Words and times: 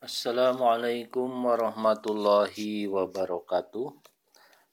Assalamualaikum 0.00 1.28
warahmatullahi 1.44 2.88
wabarakatuh. 2.88 4.00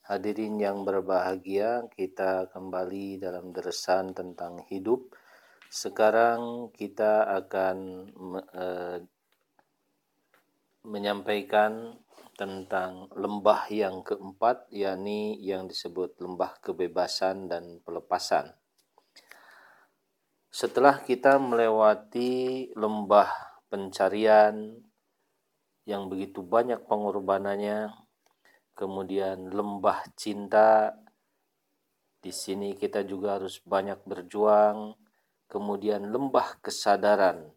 Hadirin 0.08 0.56
yang 0.56 0.88
berbahagia, 0.88 1.84
kita 1.92 2.48
kembali 2.48 3.20
dalam 3.20 3.52
deresan 3.52 4.16
tentang 4.16 4.64
hidup. 4.72 5.12
Sekarang 5.68 6.72
kita 6.72 7.28
akan 7.44 7.78
e, 8.40 8.66
menyampaikan 10.88 12.00
tentang 12.40 13.12
lembah 13.12 13.68
yang 13.68 14.08
keempat, 14.08 14.72
yakni 14.72 15.44
yang 15.44 15.68
disebut 15.68 16.24
lembah 16.24 16.56
kebebasan 16.64 17.52
dan 17.52 17.84
pelepasan. 17.84 18.56
Setelah 20.48 21.04
kita 21.04 21.36
melewati 21.36 22.72
lembah 22.80 23.28
pencarian, 23.68 24.87
yang 25.88 26.12
begitu 26.12 26.44
banyak 26.44 26.84
pengorbanannya, 26.84 27.96
kemudian 28.76 29.48
lembah 29.48 30.04
cinta. 30.20 31.00
Di 32.20 32.36
sini 32.36 32.76
kita 32.76 33.08
juga 33.08 33.40
harus 33.40 33.64
banyak 33.64 34.04
berjuang, 34.04 35.00
kemudian 35.48 36.12
lembah 36.12 36.60
kesadaran. 36.60 37.56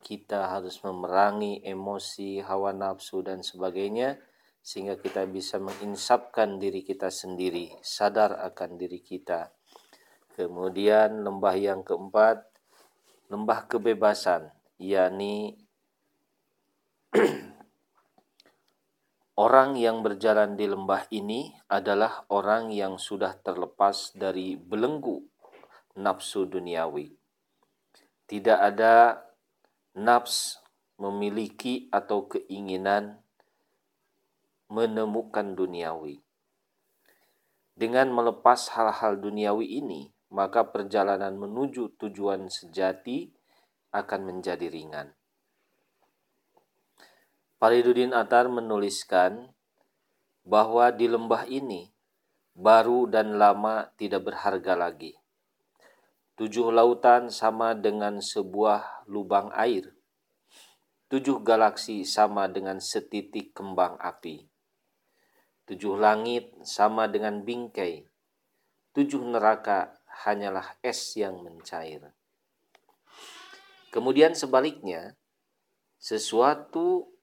Kita 0.00 0.48
harus 0.48 0.80
memerangi 0.80 1.60
emosi, 1.60 2.40
hawa 2.40 2.72
nafsu 2.72 3.20
dan 3.20 3.44
sebagainya 3.44 4.16
sehingga 4.64 4.96
kita 4.96 5.28
bisa 5.28 5.60
menginsapkan 5.60 6.56
diri 6.56 6.84
kita 6.84 7.12
sendiri, 7.12 7.76
sadar 7.84 8.36
akan 8.48 8.80
diri 8.80 9.00
kita. 9.00 9.52
Kemudian 10.36 11.24
lembah 11.24 11.56
yang 11.56 11.80
keempat, 11.82 12.46
lembah 13.28 13.66
kebebasan, 13.66 14.52
yakni 14.78 15.67
Orang 19.38 19.78
yang 19.78 20.02
berjalan 20.02 20.58
di 20.58 20.66
lembah 20.66 21.06
ini 21.14 21.54
adalah 21.70 22.26
orang 22.26 22.74
yang 22.74 22.98
sudah 22.98 23.38
terlepas 23.38 24.10
dari 24.18 24.58
belenggu 24.58 25.22
nafsu 25.94 26.42
duniawi. 26.42 27.14
Tidak 28.26 28.58
ada 28.58 29.22
nafs 29.94 30.58
memiliki 30.98 31.86
atau 31.94 32.26
keinginan 32.26 33.22
menemukan 34.74 35.54
duniawi. 35.54 36.18
Dengan 37.78 38.10
melepas 38.10 38.74
hal-hal 38.74 39.22
duniawi 39.22 39.78
ini, 39.78 40.10
maka 40.34 40.66
perjalanan 40.66 41.38
menuju 41.38 41.94
tujuan 41.94 42.50
sejati 42.50 43.30
akan 43.94 44.34
menjadi 44.34 44.66
ringan. 44.66 45.14
Faridudin 47.58 48.14
Atar 48.14 48.46
menuliskan 48.46 49.50
bahwa 50.46 50.94
di 50.94 51.10
lembah 51.10 51.42
ini 51.50 51.90
baru 52.54 53.10
dan 53.10 53.34
lama 53.34 53.90
tidak 53.98 54.30
berharga 54.30 54.78
lagi. 54.78 55.18
Tujuh 56.38 56.70
lautan 56.70 57.34
sama 57.34 57.74
dengan 57.74 58.22
sebuah 58.22 59.10
lubang 59.10 59.50
air. 59.58 59.90
Tujuh 61.10 61.42
galaksi 61.42 62.06
sama 62.06 62.46
dengan 62.46 62.78
setitik 62.78 63.50
kembang 63.58 63.98
api. 63.98 64.46
Tujuh 65.66 65.98
langit 65.98 66.54
sama 66.62 67.10
dengan 67.10 67.42
bingkai. 67.42 68.06
Tujuh 68.94 69.18
neraka 69.26 69.98
hanyalah 70.22 70.78
es 70.78 71.18
yang 71.18 71.42
mencair. 71.42 72.14
Kemudian 73.90 74.38
sebaliknya, 74.38 75.18
sesuatu 75.98 77.17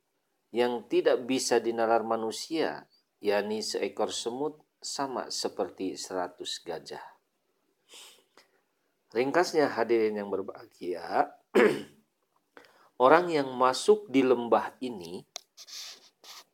yang 0.55 0.87
tidak 0.87 1.27
bisa 1.27 1.59
dinalar 1.59 2.07
manusia, 2.07 2.87
yakni 3.19 3.59
seekor 3.59 4.15
semut 4.15 4.55
sama 4.79 5.27
seperti 5.27 5.99
seratus 5.99 6.63
gajah. 6.63 7.03
Ringkasnya 9.11 9.67
hadirin 9.75 10.15
yang 10.15 10.31
berbahagia, 10.31 11.35
orang 13.05 13.35
yang 13.35 13.51
masuk 13.51 14.07
di 14.07 14.23
lembah 14.23 14.79
ini 14.79 15.27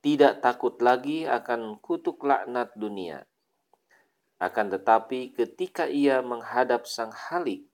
tidak 0.01 0.41
takut 0.41 0.81
lagi 0.81 1.29
akan 1.29 1.77
kutuk 1.77 2.25
laknat 2.25 2.73
dunia. 2.73 3.21
Akan 4.41 4.73
tetapi 4.73 5.37
ketika 5.37 5.85
ia 5.85 6.25
menghadap 6.25 6.89
sang 6.89 7.13
halik, 7.13 7.69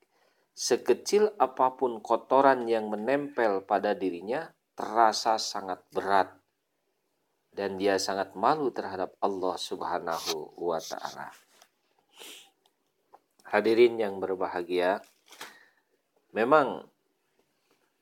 sekecil 0.51 1.31
apa 1.39 1.79
pun 1.79 2.03
kotoran 2.03 2.67
yang 2.67 2.91
menempel 2.91 3.63
pada 3.63 3.95
dirinya, 3.95 4.51
terasa 4.77 5.41
sangat 5.41 5.81
berat 5.89 6.29
dan 7.49 7.81
dia 7.81 7.97
sangat 7.97 8.37
malu 8.37 8.69
terhadap 8.69 9.17
Allah 9.17 9.57
Subhanahu 9.57 10.53
wa 10.61 10.77
taala. 10.77 11.33
Hadirin 13.49 13.97
yang 13.97 14.21
berbahagia, 14.21 15.01
memang 16.29 16.85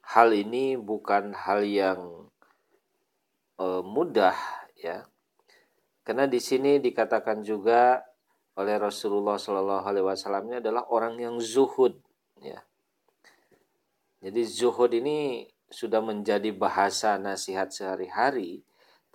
hal 0.04 0.36
ini 0.36 0.76
bukan 0.76 1.32
hal 1.32 1.64
yang 1.64 2.28
uh, 3.56 3.80
mudah 3.80 4.36
ya. 4.76 5.08
Karena 6.04 6.28
di 6.28 6.44
sini 6.44 6.84
dikatakan 6.84 7.40
juga 7.40 8.04
oleh 8.60 8.76
Rasulullah 8.76 9.40
Shallallahu 9.40 9.86
alaihi 9.88 10.06
wasallam 10.06 10.52
adalah 10.60 10.84
orang 10.92 11.16
yang 11.16 11.40
zuhud 11.40 11.96
ya. 12.44 12.60
Jadi 14.20 14.42
zuhud 14.44 14.92
ini 14.92 15.48
sudah 15.70 16.02
menjadi 16.02 16.54
bahasa 16.54 17.18
nasihat 17.18 17.74
sehari-hari, 17.74 18.62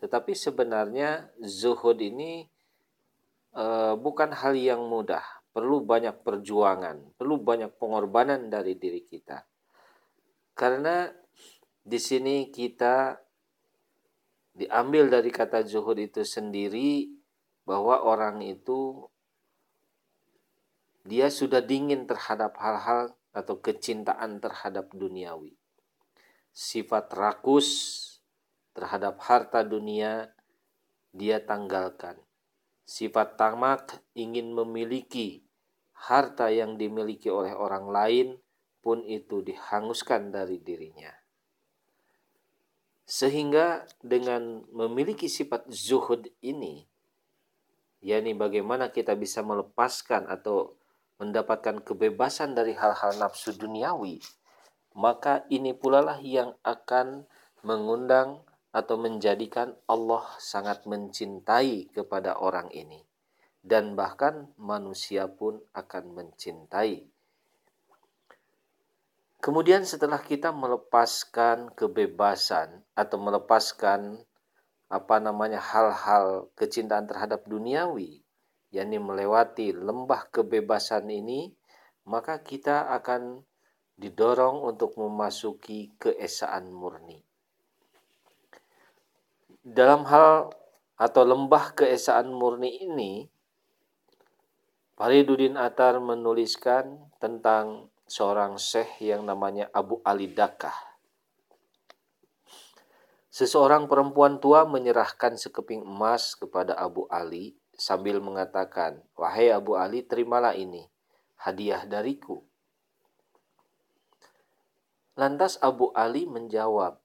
tetapi 0.01 0.35
sebenarnya 0.35 1.31
zuhud 1.39 1.99
ini 2.03 2.49
e, 3.55 3.65
bukan 3.95 4.35
hal 4.35 4.59
yang 4.59 4.83
mudah, 4.91 5.23
perlu 5.55 5.83
banyak 5.85 6.25
perjuangan, 6.27 7.15
perlu 7.15 7.39
banyak 7.39 7.71
pengorbanan 7.79 8.51
dari 8.51 8.75
diri 8.75 9.07
kita. 9.07 9.47
Karena 10.57 11.07
di 11.81 11.99
sini 12.01 12.51
kita 12.51 13.17
diambil 14.53 15.09
dari 15.09 15.31
kata 15.31 15.63
zuhud 15.63 15.97
itu 15.97 16.27
sendiri 16.27 17.09
bahwa 17.63 18.03
orang 18.03 18.43
itu 18.43 19.07
dia 21.07 21.33
sudah 21.33 21.65
dingin 21.65 22.05
terhadap 22.05 22.59
hal-hal 22.61 23.17
atau 23.31 23.57
kecintaan 23.63 24.43
terhadap 24.43 24.91
duniawi 24.93 25.55
sifat 26.51 27.11
rakus 27.15 27.69
terhadap 28.75 29.19
harta 29.23 29.63
dunia 29.67 30.35
dia 31.11 31.43
tanggalkan. 31.43 32.19
Sifat 32.87 33.39
tamak 33.39 34.03
ingin 34.19 34.51
memiliki 34.51 35.47
harta 35.95 36.51
yang 36.51 36.75
dimiliki 36.75 37.31
oleh 37.31 37.55
orang 37.55 37.87
lain 37.91 38.29
pun 38.81 39.05
itu 39.05 39.45
dihanguskan 39.45 40.33
dari 40.33 40.59
dirinya. 40.59 41.13
Sehingga 43.05 43.85
dengan 44.01 44.65
memiliki 44.71 45.27
sifat 45.27 45.67
zuhud 45.69 46.31
ini, 46.41 46.87
yakni 48.01 48.33
bagaimana 48.39 48.89
kita 48.95 49.19
bisa 49.19 49.43
melepaskan 49.43 50.31
atau 50.31 50.79
mendapatkan 51.21 51.85
kebebasan 51.85 52.57
dari 52.57 52.73
hal-hal 52.73 53.19
nafsu 53.21 53.53
duniawi, 53.53 54.25
maka 54.95 55.47
ini 55.53 55.75
pula 55.77 56.03
lah 56.03 56.19
yang 56.19 56.55
akan 56.67 57.27
mengundang 57.63 58.43
atau 58.71 58.97
menjadikan 58.99 59.75
Allah 59.91 60.25
sangat 60.39 60.87
mencintai 60.87 61.91
kepada 61.91 62.39
orang 62.39 62.71
ini 62.71 63.03
dan 63.61 63.93
bahkan 63.93 64.49
manusia 64.57 65.29
pun 65.29 65.61
akan 65.77 66.17
mencintai. 66.17 67.05
Kemudian 69.41 69.89
setelah 69.89 70.21
kita 70.21 70.53
melepaskan 70.53 71.73
kebebasan 71.73 72.85
atau 72.93 73.17
melepaskan 73.17 74.21
apa 74.93 75.17
namanya 75.17 75.63
hal-hal 75.63 76.53
kecintaan 76.59 77.09
terhadap 77.09 77.49
duniawi, 77.49 78.21
yakni 78.69 79.01
melewati 79.01 79.73
lembah 79.73 80.29
kebebasan 80.29 81.09
ini, 81.09 81.57
maka 82.05 82.45
kita 82.45 82.93
akan 83.01 83.41
didorong 84.01 84.65
untuk 84.65 84.97
memasuki 84.97 85.93
keesaan 86.01 86.73
murni. 86.73 87.21
Dalam 89.61 90.09
hal 90.09 90.57
atau 90.97 91.23
lembah 91.29 91.77
keesaan 91.77 92.33
murni 92.33 92.81
ini, 92.81 93.29
Faridudin 94.97 95.61
Atar 95.61 96.01
menuliskan 96.01 97.13
tentang 97.21 97.93
seorang 98.09 98.57
syekh 98.57 99.01
yang 99.05 99.25
namanya 99.25 99.69
Abu 99.73 100.01
Ali 100.05 100.29
Dakah. 100.33 100.77
Seseorang 103.31 103.87
perempuan 103.87 104.43
tua 104.43 104.67
menyerahkan 104.67 105.39
sekeping 105.39 105.87
emas 105.87 106.35
kepada 106.35 106.75
Abu 106.77 107.07
Ali 107.09 107.57
sambil 107.79 108.21
mengatakan, 108.21 109.01
"Wahai 109.15 109.49
Abu 109.55 109.79
Ali, 109.79 110.05
terimalah 110.05 110.53
ini, 110.53 110.85
hadiah 111.39 111.87
dariku." 111.87 112.50
Lantas 115.21 115.61
Abu 115.61 115.93
Ali 115.93 116.25
menjawab, 116.25 116.97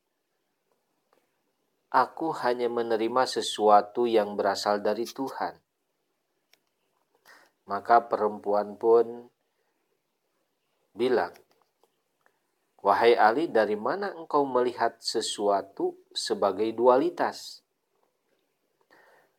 aku 1.92 2.32
hanya 2.40 2.72
menerima 2.72 3.28
sesuatu 3.28 4.08
yang 4.08 4.40
berasal 4.40 4.80
dari 4.80 5.04
Tuhan. 5.04 5.60
Maka 7.68 8.08
perempuan 8.08 8.80
pun 8.80 9.28
bilang, 10.96 11.36
Wahai 12.80 13.20
Ali, 13.20 13.52
dari 13.52 13.76
mana 13.76 14.16
engkau 14.16 14.48
melihat 14.48 14.96
sesuatu 15.04 16.00
sebagai 16.16 16.72
dualitas? 16.72 17.68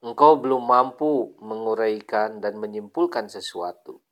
Engkau 0.05 0.37
belum 0.37 0.61
mampu 0.61 1.33
menguraikan 1.41 2.45
dan 2.45 2.61
menyimpulkan 2.61 3.33
sesuatu. 3.33 4.05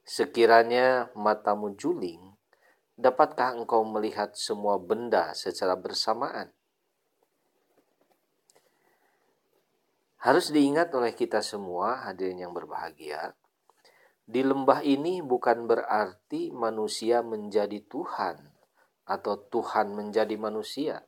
Sekiranya 0.00 1.12
matamu 1.12 1.76
juling, 1.76 2.33
dapatkah 2.94 3.58
engkau 3.58 3.82
melihat 3.82 4.34
semua 4.38 4.78
benda 4.78 5.34
secara 5.34 5.74
bersamaan? 5.74 6.54
Harus 10.24 10.48
diingat 10.48 10.88
oleh 10.96 11.12
kita 11.12 11.44
semua, 11.44 12.08
hadirin 12.08 12.40
yang 12.40 12.56
berbahagia, 12.56 13.36
di 14.24 14.40
lembah 14.40 14.80
ini 14.80 15.20
bukan 15.20 15.68
berarti 15.68 16.48
manusia 16.48 17.20
menjadi 17.20 17.84
Tuhan 17.84 18.40
atau 19.04 19.36
Tuhan 19.36 19.92
menjadi 19.92 20.32
manusia. 20.40 21.04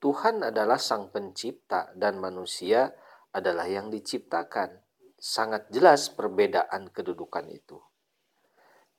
Tuhan 0.00 0.40
adalah 0.40 0.80
Sang 0.80 1.12
Pencipta 1.12 1.92
dan 1.92 2.16
manusia 2.16 2.88
adalah 3.36 3.68
yang 3.68 3.92
diciptakan. 3.92 4.80
Sangat 5.20 5.68
jelas 5.68 6.08
perbedaan 6.08 6.88
kedudukan 6.88 7.52
itu. 7.52 7.76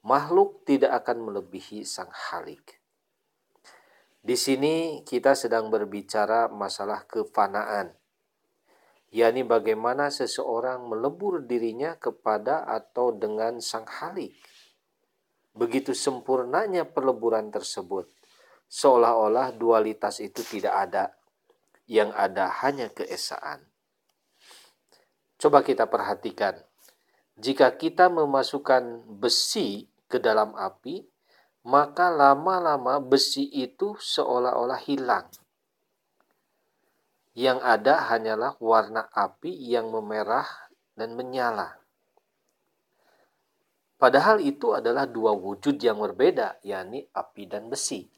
Makhluk 0.01 0.65
tidak 0.65 1.05
akan 1.05 1.29
melebihi 1.29 1.85
Sang 1.85 2.09
Halik. 2.09 2.81
Di 4.21 4.37
sini 4.37 5.05
kita 5.05 5.33
sedang 5.33 5.69
berbicara 5.73 6.49
masalah 6.49 7.05
kefanaan 7.09 8.01
yakni 9.11 9.43
bagaimana 9.43 10.07
seseorang 10.07 10.87
melebur 10.87 11.43
dirinya 11.43 11.99
kepada 11.99 12.63
atau 12.63 13.11
dengan 13.11 13.59
sang 13.59 13.83
halik. 13.85 14.33
Begitu 15.51 15.91
sempurnanya 15.91 16.87
peleburan 16.87 17.51
tersebut, 17.51 18.07
seolah-olah 18.71 19.51
dualitas 19.51 20.23
itu 20.23 20.39
tidak 20.47 20.71
ada, 20.71 21.05
yang 21.91 22.15
ada 22.15 22.47
hanya 22.63 22.87
keesaan. 22.87 23.67
Coba 25.35 25.59
kita 25.59 25.91
perhatikan, 25.91 26.55
jika 27.35 27.75
kita 27.75 28.07
memasukkan 28.07 29.03
besi 29.19 29.90
ke 30.11 30.19
dalam 30.19 30.51
api, 30.59 31.07
maka 31.63 32.11
lama-lama 32.11 32.99
besi 32.99 33.47
itu 33.47 33.95
seolah-olah 33.95 34.81
hilang 34.83 35.31
yang 37.31 37.63
ada 37.63 38.11
hanyalah 38.11 38.59
warna 38.59 39.07
api 39.15 39.55
yang 39.55 39.87
memerah 39.87 40.47
dan 40.99 41.15
menyala. 41.15 41.79
Padahal 43.95 44.41
itu 44.41 44.73
adalah 44.73 45.05
dua 45.05 45.31
wujud 45.31 45.77
yang 45.77 46.01
berbeda, 46.01 46.59
yakni 46.65 47.05
api 47.13 47.45
dan 47.45 47.69
besi. 47.69 48.09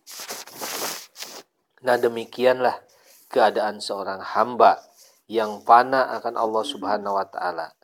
Nah, 1.84 2.00
demikianlah 2.00 2.80
keadaan 3.28 3.84
seorang 3.84 4.24
hamba 4.24 4.80
yang 5.28 5.60
fana 5.68 6.16
akan 6.18 6.40
Allah 6.40 6.64
Subhanahu 6.64 7.20
wa 7.20 7.28
taala. 7.28 7.76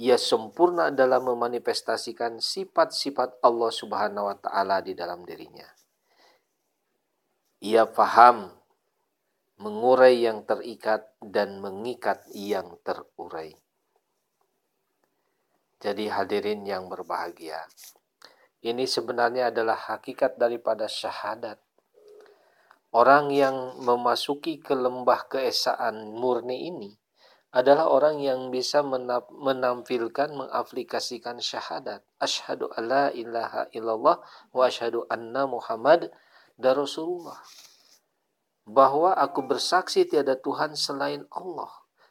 Ia 0.00 0.16
sempurna 0.16 0.88
dalam 0.88 1.28
memanifestasikan 1.28 2.40
sifat-sifat 2.40 3.44
Allah 3.44 3.68
Subhanahu 3.68 4.32
wa 4.32 4.36
taala 4.40 4.80
di 4.80 4.96
dalam 4.96 5.28
dirinya. 5.28 5.68
Ia 7.60 7.84
faham 7.84 8.48
mengurai 9.60 10.24
yang 10.24 10.48
terikat 10.48 11.04
dan 11.20 11.60
mengikat 11.60 12.24
yang 12.32 12.80
terurai. 12.80 13.52
Jadi 15.84 16.08
hadirin 16.08 16.64
yang 16.64 16.88
berbahagia, 16.88 17.68
ini 18.64 18.88
sebenarnya 18.88 19.52
adalah 19.52 19.76
hakikat 19.76 20.40
daripada 20.40 20.88
syahadat. 20.88 21.60
Orang 22.96 23.28
yang 23.36 23.76
memasuki 23.84 24.64
ke 24.64 24.72
lembah 24.72 25.28
keesaan 25.28 26.16
murni 26.16 26.72
ini 26.72 26.99
adalah 27.50 27.90
orang 27.90 28.22
yang 28.22 28.54
bisa 28.54 28.82
menampilkan, 29.34 30.30
mengaplikasikan 30.30 31.42
syahadat. 31.42 32.06
Ashadu 32.22 32.70
alla 32.78 33.10
ilaha 33.10 33.66
illallah 33.74 34.22
wa 34.54 34.62
ashadu 34.62 35.02
anna 35.10 35.50
Muhammad 35.50 36.14
dan 36.54 36.78
Rasulullah 36.78 37.42
bahwa 38.70 39.18
aku 39.18 39.42
bersaksi 39.42 40.06
tiada 40.06 40.38
Tuhan 40.38 40.78
selain 40.78 41.26
Allah. 41.34 41.70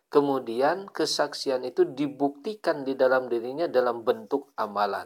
Kemudian 0.09 0.89
kesaksian 0.89 1.61
itu 1.63 1.85
dibuktikan 1.85 2.81
di 2.81 2.97
dalam 2.97 3.29
dirinya 3.29 3.69
dalam 3.69 4.01
bentuk 4.01 4.49
amalan 4.57 5.05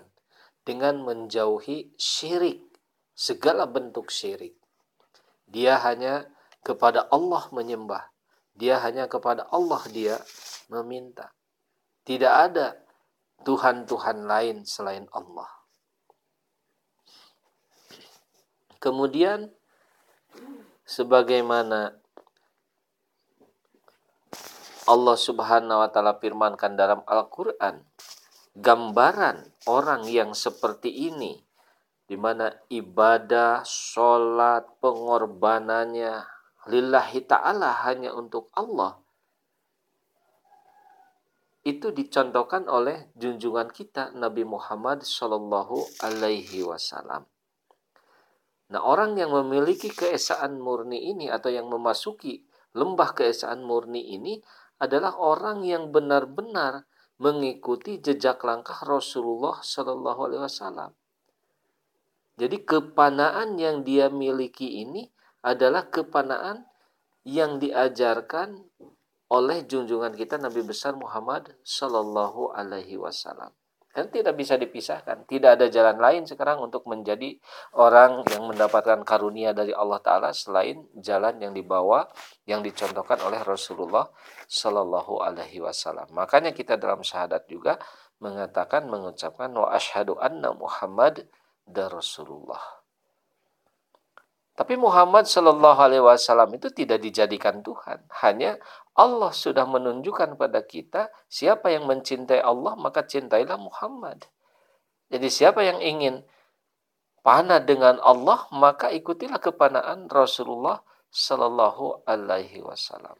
dengan 0.63 1.03
menjauhi 1.03 1.91
syirik, 1.99 2.63
segala 3.11 3.67
bentuk 3.67 4.07
syirik. 4.07 4.55
Dia 5.43 5.75
hanya 5.83 6.31
kepada 6.63 7.11
Allah 7.11 7.51
menyembah. 7.51 8.12
Dia 8.53 8.77
hanya 8.85 9.09
kepada 9.09 9.49
Allah 9.49 9.81
dia 9.89 10.21
meminta. 10.69 11.33
Tidak 12.05 12.33
ada 12.33 12.77
Tuhan-Tuhan 13.43 14.29
lain 14.29 14.63
selain 14.63 15.09
Allah. 15.11 15.49
Kemudian 18.77 19.47
sebagaimana 20.83 21.95
Allah 24.83 25.15
Subhanahu 25.15 25.79
wa 25.79 25.87
taala 25.87 26.19
firmankan 26.19 26.75
dalam 26.75 26.99
Al-Qur'an 27.07 27.79
gambaran 28.53 29.65
orang 29.71 30.03
yang 30.11 30.35
seperti 30.35 31.07
ini 31.07 31.39
di 32.03 32.19
mana 32.19 32.51
ibadah, 32.67 33.63
sholat, 33.63 34.67
pengorbanannya 34.83 36.32
lillahi 36.69 37.25
ta'ala 37.27 37.83
hanya 37.87 38.15
untuk 38.15 38.47
Allah 38.55 39.03
itu 41.63 41.95
dicontohkan 41.95 42.67
oleh 42.67 43.07
junjungan 43.15 43.71
kita 43.71 44.11
Nabi 44.11 44.43
Muhammad 44.43 45.07
Shallallahu 45.07 46.03
Alaihi 46.03 46.59
Wasallam. 46.67 47.23
Nah, 48.67 48.81
orang 48.83 49.15
yang 49.15 49.31
memiliki 49.31 49.87
keesaan 49.87 50.59
murni 50.59 51.15
ini 51.15 51.31
atau 51.31 51.47
yang 51.47 51.71
memasuki 51.71 52.43
lembah 52.75 53.15
keesaan 53.15 53.63
murni 53.63 54.11
ini 54.11 54.43
adalah 54.83 55.15
orang 55.15 55.63
yang 55.63 55.87
benar-benar 55.95 56.83
mengikuti 57.15 58.03
jejak 58.03 58.43
langkah 58.43 58.83
Rasulullah 58.83 59.63
Shallallahu 59.63 60.21
Alaihi 60.27 60.43
Wasallam. 60.43 60.91
Jadi 62.35 62.65
kepanaan 62.65 63.55
yang 63.55 63.87
dia 63.87 64.11
miliki 64.11 64.83
ini 64.83 65.12
adalah 65.43 65.91
kepanaan 65.91 66.65
yang 67.27 67.59
diajarkan 67.59 68.63
oleh 69.31 69.65
junjungan 69.67 70.13
kita 70.15 70.39
Nabi 70.39 70.63
besar 70.63 70.95
Muhammad 70.95 71.57
Shallallahu 71.63 72.53
Alaihi 72.53 72.99
Wasallam. 72.99 73.51
Kan 73.93 74.09
tidak 74.09 74.33
bisa 74.33 74.57
dipisahkan. 74.57 75.29
Tidak 75.29 75.53
ada 75.53 75.69
jalan 75.69 76.01
lain 76.01 76.25
sekarang 76.25 76.57
untuk 76.65 76.89
menjadi 76.89 77.37
orang 77.77 78.25
yang 78.33 78.49
mendapatkan 78.49 79.05
karunia 79.05 79.53
dari 79.53 79.69
Allah 79.69 80.01
Ta'ala 80.01 80.33
selain 80.33 80.89
jalan 80.97 81.37
yang 81.37 81.53
dibawa, 81.53 82.09
yang 82.49 82.65
dicontohkan 82.65 83.21
oleh 83.21 83.37
Rasulullah 83.45 84.09
Sallallahu 84.49 85.21
Alaihi 85.21 85.61
Wasallam. 85.61 86.09
Makanya 86.09 86.57
kita 86.57 86.73
dalam 86.73 87.05
syahadat 87.05 87.45
juga 87.45 87.77
mengatakan, 88.17 88.89
mengucapkan 88.89 89.53
wa 89.53 89.69
ashadu 89.69 90.17
anna 90.17 90.57
Muhammad 90.57 91.29
dan 91.69 91.93
Rasulullah. 91.93 92.82
Tapi 94.53 94.77
Muhammad 94.77 95.25
Shallallahu 95.25 95.79
Alaihi 95.81 96.03
Wasallam 96.05 96.53
itu 96.53 96.69
tidak 96.69 97.01
dijadikan 97.01 97.65
Tuhan, 97.65 98.05
hanya 98.21 98.61
Allah 98.93 99.33
sudah 99.33 99.65
menunjukkan 99.65 100.37
pada 100.37 100.61
kita 100.61 101.09
siapa 101.25 101.73
yang 101.73 101.89
mencintai 101.89 102.37
Allah 102.37 102.77
maka 102.77 103.01
cintailah 103.01 103.57
Muhammad. 103.57 104.29
Jadi 105.09 105.27
siapa 105.33 105.65
yang 105.65 105.81
ingin 105.81 106.21
panah 107.25 107.57
dengan 107.65 107.97
Allah 108.05 108.45
maka 108.53 108.93
ikutilah 108.93 109.41
kepanaan 109.41 110.05
Rasulullah 110.05 110.85
Shallallahu 111.09 112.05
Alaihi 112.05 112.61
Wasallam. 112.61 113.17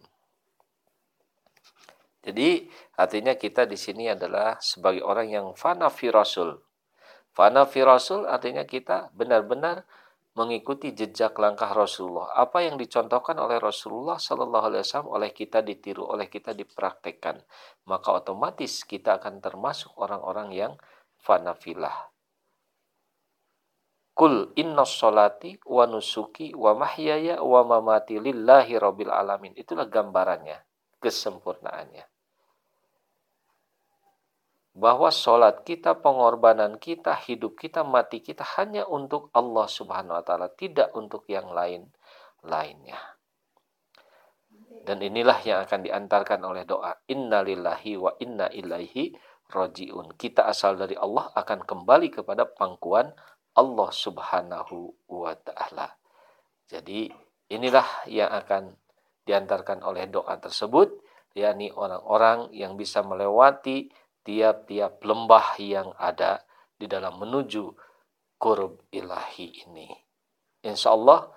Jadi 2.24 2.70
artinya 2.96 3.34
kita 3.36 3.66
di 3.66 3.76
sini 3.76 4.08
adalah 4.08 4.62
sebagai 4.62 5.02
orang 5.02 5.28
yang 5.34 5.48
fana 5.58 5.90
fi 5.90 6.08
rasul. 6.08 6.62
Fana 7.34 7.66
fi 7.66 7.82
rasul 7.84 8.30
artinya 8.30 8.64
kita 8.64 9.12
benar-benar 9.12 9.84
mengikuti 10.34 10.94
jejak 10.94 11.38
langkah 11.38 11.70
Rasulullah. 11.70 12.34
Apa 12.34 12.66
yang 12.66 12.78
dicontohkan 12.78 13.38
oleh 13.38 13.62
Rasulullah 13.62 14.18
Sallallahu 14.18 14.66
Alaihi 14.74 14.82
Wasallam 14.82 15.12
oleh 15.14 15.30
kita 15.30 15.62
ditiru, 15.62 16.10
oleh 16.10 16.26
kita 16.30 16.58
dipraktekkan, 16.58 17.42
maka 17.86 18.10
otomatis 18.18 18.82
kita 18.86 19.22
akan 19.22 19.42
termasuk 19.42 19.94
orang-orang 19.98 20.50
yang 20.54 20.74
fanafilah. 21.22 22.14
Kul 24.14 24.54
inna 24.58 24.86
sholati 24.86 25.58
wa 25.66 25.90
nusuki 25.90 26.54
wa 26.54 26.78
mahyaya 26.78 27.42
wa 27.42 27.66
mamati 27.66 28.22
lillahi 28.22 28.78
rabbil 28.78 29.10
alamin. 29.10 29.58
Itulah 29.58 29.90
gambarannya, 29.90 30.62
kesempurnaannya. 31.02 32.13
Bahwa 34.74 35.14
sholat 35.14 35.62
kita, 35.62 36.02
pengorbanan 36.02 36.82
kita, 36.82 37.14
hidup 37.30 37.62
kita, 37.62 37.86
mati 37.86 38.26
kita 38.26 38.42
hanya 38.58 38.90
untuk 38.90 39.30
Allah 39.38 39.70
subhanahu 39.70 40.18
wa 40.18 40.24
ta'ala. 40.26 40.50
Tidak 40.50 40.98
untuk 40.98 41.30
yang 41.30 41.54
lain 41.54 41.94
lainnya. 42.42 42.98
Dan 44.84 45.00
inilah 45.00 45.40
yang 45.46 45.64
akan 45.64 45.80
diantarkan 45.86 46.42
oleh 46.44 46.66
doa. 46.66 46.92
Inna 47.08 47.46
lillahi 47.46 47.96
wa 47.96 48.12
inna 48.20 48.50
ilaihi 48.50 49.16
rojiun. 49.54 50.18
Kita 50.18 50.50
asal 50.50 50.76
dari 50.76 50.98
Allah 50.98 51.32
akan 51.32 51.64
kembali 51.64 52.10
kepada 52.10 52.50
pangkuan 52.50 53.14
Allah 53.54 53.90
Subhanahu 53.94 55.08
wa 55.08 55.34
taala. 55.40 55.94
Jadi 56.68 57.08
inilah 57.54 58.10
yang 58.10 58.34
akan 58.34 58.74
diantarkan 59.24 59.86
oleh 59.86 60.10
doa 60.10 60.36
tersebut 60.42 61.00
yakni 61.34 61.74
orang-orang 61.74 62.52
yang 62.54 62.78
bisa 62.78 63.02
melewati 63.02 63.90
tiap-tiap 64.24 65.04
lembah 65.04 65.60
yang 65.60 65.92
ada 66.00 66.44
di 66.80 66.88
dalam 66.88 67.20
menuju 67.20 67.64
kurub 68.40 68.84
ilahi 68.92 69.68
ini. 69.68 69.88
Insya 70.64 70.96
Allah 70.96 71.32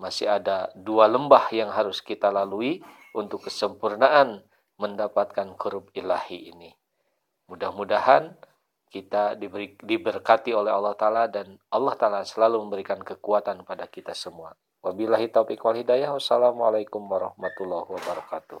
masih 0.00 0.28
ada 0.28 0.68
dua 0.74 1.06
lembah 1.06 1.48
yang 1.54 1.70
harus 1.70 2.02
kita 2.02 2.28
lalui 2.28 2.82
untuk 3.14 3.46
kesempurnaan 3.46 4.42
mendapatkan 4.76 5.54
kurub 5.54 5.88
ilahi 5.94 6.50
ini. 6.50 6.74
Mudah-mudahan 7.46 8.34
kita 8.90 9.34
diberi, 9.38 9.74
diberkati 9.78 10.54
oleh 10.54 10.70
Allah 10.70 10.94
Ta'ala 10.94 11.24
dan 11.26 11.58
Allah 11.70 11.94
Ta'ala 11.94 12.20
selalu 12.22 12.62
memberikan 12.66 13.02
kekuatan 13.02 13.62
pada 13.66 13.86
kita 13.86 14.14
semua. 14.14 14.54
Wabillahi 14.84 15.32
taufiq 15.32 15.64
wal 15.64 15.80
hidayah. 15.80 16.12
Wassalamualaikum 16.14 17.02
warahmatullahi 17.08 17.88
wabarakatuh. 17.88 18.60